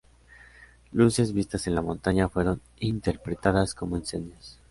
[0.93, 4.59] Luces vistas en la montaña fueron interpretadas como incendios.